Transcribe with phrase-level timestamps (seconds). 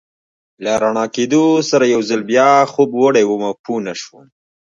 [0.63, 4.25] له رڼا کېدو سره یو ځل بیا خوب وړی وم او پوه نه شوم.